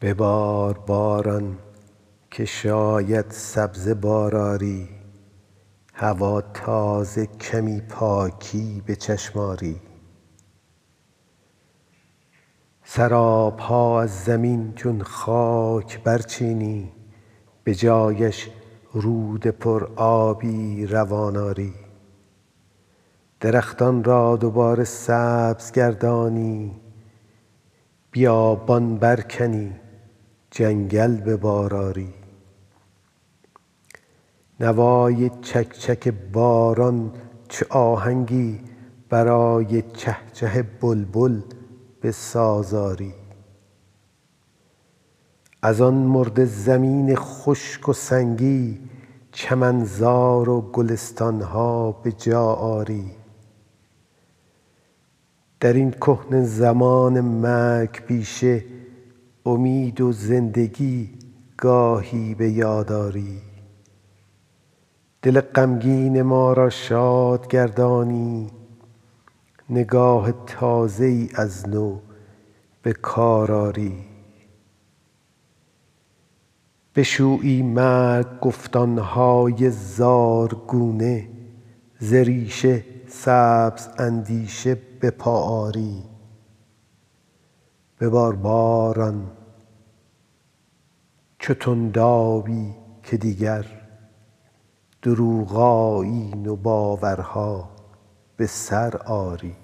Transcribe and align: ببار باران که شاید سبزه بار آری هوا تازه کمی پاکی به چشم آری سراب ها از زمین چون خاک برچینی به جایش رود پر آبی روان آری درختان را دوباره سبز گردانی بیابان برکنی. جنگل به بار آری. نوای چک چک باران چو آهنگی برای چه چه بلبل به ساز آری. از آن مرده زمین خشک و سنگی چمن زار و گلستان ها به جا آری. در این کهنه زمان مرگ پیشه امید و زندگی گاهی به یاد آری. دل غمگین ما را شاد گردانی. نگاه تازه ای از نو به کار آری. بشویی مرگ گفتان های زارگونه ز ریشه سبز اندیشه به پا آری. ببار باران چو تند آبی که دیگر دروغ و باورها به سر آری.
ببار 0.00 0.78
باران 0.78 1.58
که 2.30 2.44
شاید 2.44 3.30
سبزه 3.30 3.94
بار 3.94 4.36
آری 4.36 4.88
هوا 5.94 6.40
تازه 6.40 7.26
کمی 7.26 7.80
پاکی 7.80 8.82
به 8.86 8.96
چشم 8.96 9.38
آری 9.38 9.80
سراب 12.84 13.58
ها 13.58 14.02
از 14.02 14.24
زمین 14.24 14.72
چون 14.74 15.02
خاک 15.02 16.02
برچینی 16.02 16.92
به 17.64 17.74
جایش 17.74 18.50
رود 18.92 19.46
پر 19.46 19.88
آبی 19.96 20.86
روان 20.86 21.36
آری 21.36 21.74
درختان 23.40 24.04
را 24.04 24.36
دوباره 24.36 24.84
سبز 24.84 25.72
گردانی 25.72 26.80
بیابان 28.16 28.96
برکنی. 28.96 29.72
جنگل 30.50 31.16
به 31.16 31.36
بار 31.36 31.74
آری. 31.74 32.14
نوای 34.60 35.30
چک 35.42 35.72
چک 35.72 36.08
باران 36.08 37.12
چو 37.48 37.64
آهنگی 37.70 38.60
برای 39.08 39.82
چه 39.82 40.16
چه 40.32 40.62
بلبل 40.62 41.40
به 42.00 42.12
ساز 42.12 42.74
آری. 42.74 43.14
از 45.62 45.80
آن 45.80 45.94
مرده 45.94 46.44
زمین 46.44 47.16
خشک 47.16 47.88
و 47.88 47.92
سنگی 47.92 48.80
چمن 49.32 49.84
زار 49.84 50.48
و 50.48 50.60
گلستان 50.60 51.42
ها 51.42 51.92
به 51.92 52.12
جا 52.12 52.44
آری. 52.52 53.10
در 55.60 55.72
این 55.72 55.90
کهنه 55.90 56.44
زمان 56.44 57.20
مرگ 57.20 58.04
پیشه 58.06 58.64
امید 59.46 60.00
و 60.00 60.12
زندگی 60.12 61.10
گاهی 61.56 62.34
به 62.34 62.50
یاد 62.50 62.92
آری. 62.92 63.38
دل 65.22 65.40
غمگین 65.40 66.22
ما 66.22 66.52
را 66.52 66.70
شاد 66.70 67.48
گردانی. 67.48 68.50
نگاه 69.70 70.32
تازه 70.46 71.04
ای 71.04 71.28
از 71.34 71.68
نو 71.68 71.98
به 72.82 72.92
کار 72.92 73.52
آری. 73.52 74.04
بشویی 76.94 77.62
مرگ 77.62 78.40
گفتان 78.40 78.98
های 78.98 79.70
زارگونه 79.70 81.28
ز 81.98 82.14
ریشه 82.14 82.84
سبز 83.08 83.88
اندیشه 83.98 84.76
به 85.00 85.10
پا 85.10 85.40
آری. 85.40 86.15
ببار 88.00 88.36
باران 88.36 89.30
چو 91.38 91.54
تند 91.54 91.98
آبی 91.98 92.74
که 93.02 93.16
دیگر 93.16 93.66
دروغ 95.02 95.52
و 96.46 96.56
باورها 96.56 97.70
به 98.36 98.46
سر 98.46 98.96
آری. 98.96 99.56